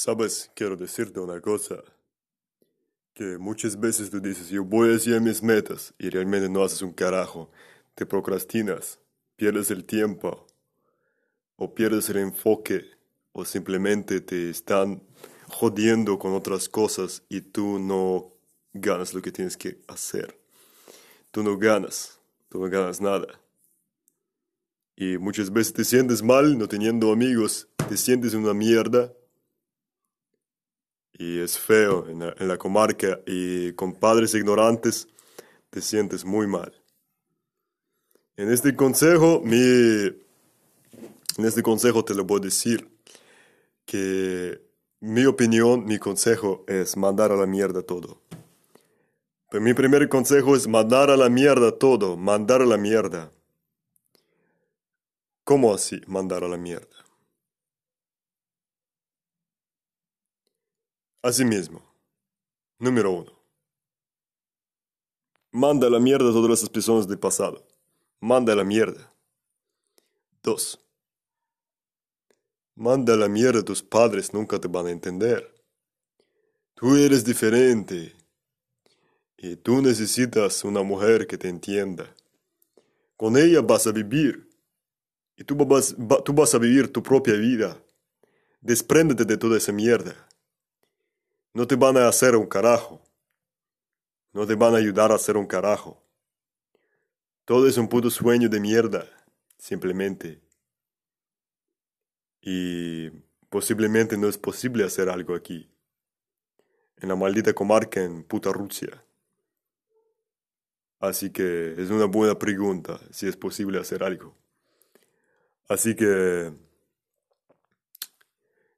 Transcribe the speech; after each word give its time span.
Sabes, 0.00 0.48
quiero 0.54 0.76
decirte 0.76 1.18
una 1.18 1.40
cosa. 1.40 1.82
Que 3.14 3.36
muchas 3.36 3.80
veces 3.80 4.08
tú 4.08 4.20
dices, 4.20 4.48
yo 4.48 4.62
voy 4.62 4.94
hacia 4.94 5.18
mis 5.18 5.42
metas 5.42 5.92
y 5.98 6.08
realmente 6.08 6.48
no 6.48 6.62
haces 6.62 6.82
un 6.82 6.92
carajo. 6.92 7.50
Te 7.96 8.06
procrastinas, 8.06 9.00
pierdes 9.34 9.72
el 9.72 9.84
tiempo 9.84 10.46
o 11.56 11.74
pierdes 11.74 12.08
el 12.10 12.18
enfoque 12.18 12.84
o 13.32 13.44
simplemente 13.44 14.20
te 14.20 14.50
están 14.50 15.02
jodiendo 15.48 16.16
con 16.16 16.32
otras 16.32 16.68
cosas 16.68 17.24
y 17.28 17.40
tú 17.40 17.80
no 17.80 18.32
ganas 18.72 19.12
lo 19.14 19.20
que 19.20 19.32
tienes 19.32 19.56
que 19.56 19.80
hacer. 19.88 20.38
Tú 21.32 21.42
no 21.42 21.58
ganas, 21.58 22.20
tú 22.48 22.60
no 22.60 22.70
ganas 22.70 23.00
nada. 23.00 23.40
Y 24.94 25.18
muchas 25.18 25.52
veces 25.52 25.72
te 25.72 25.84
sientes 25.84 26.22
mal 26.22 26.56
no 26.56 26.68
teniendo 26.68 27.10
amigos, 27.10 27.66
te 27.88 27.96
sientes 27.96 28.34
una 28.34 28.54
mierda 28.54 29.12
y 31.18 31.40
es 31.40 31.58
feo 31.58 32.06
en 32.08 32.48
la, 32.48 32.56
comarca 32.56 33.20
y 33.26 33.72
con 33.72 33.92
padres 33.92 34.34
ignorantes 34.34 35.08
te 35.68 35.82
sientes 35.82 36.24
muy 36.24 36.46
mal. 36.46 36.72
En 38.36 38.50
este 38.52 38.76
consejo, 38.76 39.42
mi, 39.44 39.56
en 39.56 41.44
este 41.44 41.62
consejo 41.62 42.04
te 42.04 42.14
lo 42.14 42.24
voy 42.24 42.38
a 42.40 42.44
decir 42.44 42.88
que 43.84 44.62
mi 45.00 45.26
opinión, 45.26 45.84
mi 45.84 45.98
consejo 45.98 46.64
es 46.68 46.96
mandar 46.96 47.32
a 47.32 47.36
la 47.36 47.46
mierda 47.46 47.82
todo. 47.82 48.22
Pero 49.50 49.62
mi 49.62 49.74
primer 49.74 50.08
consejo 50.08 50.54
es 50.54 50.68
mandar 50.68 51.10
a 51.10 51.16
la 51.16 51.28
mierda 51.28 51.72
todo, 51.72 52.16
mandar 52.16 52.62
a 52.62 52.66
la 52.66 52.76
mierda. 52.76 53.32
¿Cómo 55.42 55.74
así 55.74 56.00
mandar 56.06 56.44
a 56.44 56.48
la 56.48 56.58
mierda? 56.58 57.07
Asimismo, 61.20 61.82
número 62.78 63.10
uno. 63.10 63.32
Manda 65.50 65.88
a 65.88 65.90
la 65.90 65.98
mierda 65.98 66.30
a 66.30 66.32
todas 66.32 66.62
las 66.62 66.70
personas 66.70 67.08
del 67.08 67.18
pasado. 67.18 67.66
Manda 68.20 68.52
a 68.52 68.56
la 68.56 68.62
mierda. 68.62 69.12
Dos. 70.44 70.80
Manda 72.76 73.14
a 73.14 73.16
la 73.16 73.28
mierda 73.28 73.64
tus 73.64 73.82
padres, 73.82 74.32
nunca 74.32 74.60
te 74.60 74.68
van 74.68 74.86
a 74.86 74.90
entender. 74.90 75.52
Tú 76.74 76.94
eres 76.94 77.24
diferente. 77.24 78.14
Y 79.36 79.56
tú 79.56 79.82
necesitas 79.82 80.62
una 80.62 80.84
mujer 80.84 81.26
que 81.26 81.36
te 81.36 81.48
entienda. 81.48 82.14
Con 83.16 83.36
ella 83.36 83.60
vas 83.60 83.88
a 83.88 83.92
vivir. 83.92 84.48
Y 85.36 85.42
tú 85.42 85.56
vas, 85.56 85.96
tú 86.24 86.32
vas 86.32 86.54
a 86.54 86.58
vivir 86.58 86.92
tu 86.92 87.02
propia 87.02 87.34
vida. 87.34 87.82
Despréndete 88.60 89.24
de 89.24 89.36
toda 89.36 89.56
esa 89.56 89.72
mierda. 89.72 90.27
No 91.54 91.66
te 91.66 91.76
van 91.76 91.96
a 91.96 92.08
hacer 92.08 92.36
un 92.36 92.46
carajo. 92.46 93.02
No 94.32 94.46
te 94.46 94.54
van 94.54 94.74
a 94.74 94.78
ayudar 94.78 95.10
a 95.10 95.16
hacer 95.16 95.36
un 95.36 95.46
carajo. 95.46 96.02
Todo 97.44 97.66
es 97.66 97.78
un 97.78 97.88
puto 97.88 98.10
sueño 98.10 98.48
de 98.48 98.60
mierda, 98.60 99.08
simplemente. 99.56 100.40
Y 102.42 103.10
posiblemente 103.48 104.16
no 104.16 104.28
es 104.28 104.36
posible 104.36 104.84
hacer 104.84 105.08
algo 105.08 105.34
aquí. 105.34 105.70
En 106.98 107.08
la 107.08 107.16
maldita 107.16 107.54
comarca 107.54 108.02
en 108.02 108.22
puta 108.22 108.52
Rusia. 108.52 109.02
Así 111.00 111.30
que 111.30 111.72
es 111.78 111.90
una 111.90 112.06
buena 112.06 112.38
pregunta 112.38 113.00
si 113.10 113.28
es 113.28 113.36
posible 113.36 113.78
hacer 113.78 114.02
algo. 114.02 114.36
Así 115.68 115.94
que 115.94 116.52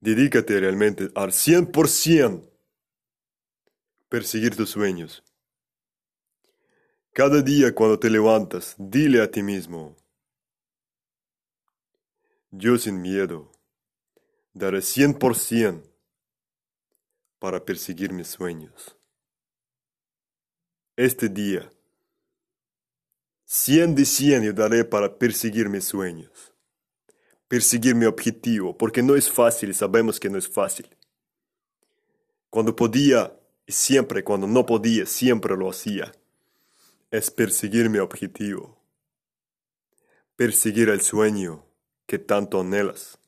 dedícate 0.00 0.60
realmente 0.60 1.10
al 1.14 1.32
100% 1.32 2.53
perseguir 4.14 4.54
tus 4.54 4.70
sueños. 4.70 5.24
Cada 7.12 7.42
día 7.42 7.74
cuando 7.74 7.98
te 7.98 8.08
levantas, 8.08 8.76
dile 8.78 9.20
a 9.20 9.28
ti 9.28 9.42
mismo, 9.42 9.96
yo 12.52 12.78
sin 12.78 13.02
miedo 13.02 13.50
daré 14.52 14.78
100% 14.78 15.82
para 17.40 17.64
perseguir 17.64 18.12
mis 18.12 18.28
sueños. 18.28 18.96
Este 20.94 21.28
día, 21.28 21.68
100 23.46 23.96
de 23.96 24.04
100 24.04 24.44
yo 24.44 24.52
daré 24.52 24.84
para 24.84 25.18
perseguir 25.18 25.68
mis 25.68 25.86
sueños, 25.86 26.54
perseguir 27.48 27.96
mi 27.96 28.06
objetivo, 28.06 28.78
porque 28.78 29.02
no 29.02 29.16
es 29.16 29.28
fácil, 29.28 29.74
sabemos 29.74 30.20
que 30.20 30.30
no 30.30 30.38
es 30.38 30.48
fácil. 30.48 30.88
Cuando 32.48 32.76
podía 32.76 33.40
siempre 33.72 34.24
cuando 34.24 34.46
no 34.46 34.66
podía, 34.66 35.06
siempre 35.06 35.56
lo 35.56 35.70
hacía. 35.70 36.12
Es 37.10 37.30
perseguir 37.30 37.88
mi 37.88 37.98
objetivo. 37.98 38.78
Perseguir 40.36 40.88
el 40.88 41.00
sueño 41.00 41.64
que 42.06 42.18
tanto 42.18 42.60
anhelas. 42.60 43.18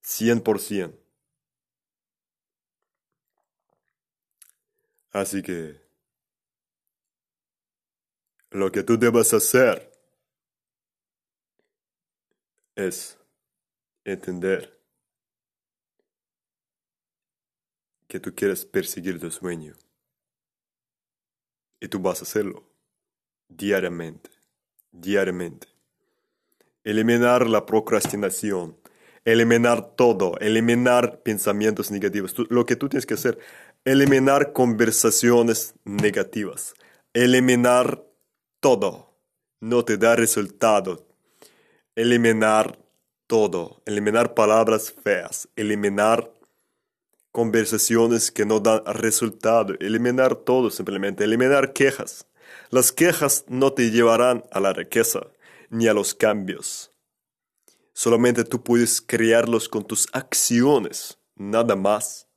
Cien 0.00 0.40
por 0.40 0.60
cien. 0.60 0.98
Así 5.10 5.42
que 5.42 5.80
lo 8.50 8.70
que 8.70 8.82
tú 8.82 8.98
debes 8.98 9.32
hacer 9.32 9.92
es 12.74 13.18
entender 14.04 14.80
que 18.14 18.20
tú 18.20 18.32
quieres 18.32 18.64
perseguir 18.64 19.18
tu 19.18 19.28
sueño. 19.28 19.74
Y 21.80 21.88
tú 21.88 21.98
vas 21.98 22.20
a 22.20 22.22
hacerlo 22.22 22.62
diariamente, 23.48 24.30
diariamente. 24.92 25.66
Eliminar 26.84 27.48
la 27.48 27.66
procrastinación, 27.66 28.78
eliminar 29.24 29.96
todo, 29.96 30.38
eliminar 30.38 31.22
pensamientos 31.24 31.90
negativos. 31.90 32.36
lo 32.50 32.64
que 32.64 32.76
tú 32.76 32.88
tienes 32.88 33.04
que 33.04 33.14
hacer, 33.14 33.36
eliminar 33.84 34.52
conversaciones 34.52 35.74
negativas, 35.84 36.74
eliminar 37.14 38.00
todo. 38.60 39.18
No 39.58 39.84
te 39.84 39.96
da 39.96 40.14
resultado. 40.14 41.04
Eliminar 41.96 42.78
todo, 43.26 43.82
eliminar 43.86 44.34
palabras 44.34 44.92
feas, 44.92 45.48
eliminar 45.56 46.30
conversaciones 47.34 48.30
que 48.30 48.46
no 48.46 48.60
dan 48.60 48.84
resultado, 48.86 49.74
eliminar 49.80 50.36
todo 50.36 50.70
simplemente, 50.70 51.24
eliminar 51.24 51.72
quejas. 51.72 52.28
Las 52.70 52.92
quejas 52.92 53.44
no 53.48 53.72
te 53.72 53.90
llevarán 53.90 54.44
a 54.52 54.60
la 54.60 54.72
riqueza 54.72 55.26
ni 55.68 55.88
a 55.88 55.94
los 55.94 56.14
cambios. 56.14 56.92
Solamente 57.92 58.44
tú 58.44 58.62
puedes 58.62 59.00
crearlos 59.00 59.68
con 59.68 59.84
tus 59.84 60.06
acciones, 60.12 61.18
nada 61.34 61.74
más. 61.74 62.28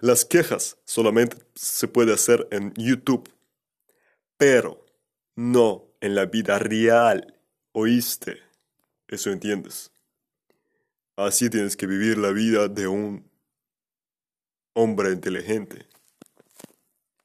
Las 0.00 0.24
quejas 0.24 0.78
solamente 0.86 1.36
se 1.54 1.86
puede 1.86 2.14
hacer 2.14 2.48
en 2.50 2.72
YouTube, 2.78 3.28
pero 4.38 4.82
no 5.36 5.90
en 6.00 6.14
la 6.14 6.24
vida 6.24 6.58
real. 6.58 7.38
¿Oíste? 7.72 8.38
Eso 9.08 9.28
entiendes. 9.28 9.92
Así 11.16 11.50
tienes 11.50 11.76
que 11.76 11.86
vivir 11.86 12.16
la 12.16 12.30
vida 12.30 12.68
de 12.68 12.88
un 12.88 13.30
hombre 14.74 15.12
inteligente. 15.12 15.86